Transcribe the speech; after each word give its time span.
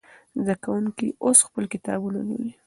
زده 0.43 0.55
کوونکي 0.63 1.07
اوس 1.25 1.39
خپل 1.47 1.63
کتابونه 1.73 2.19
لولي. 2.27 2.51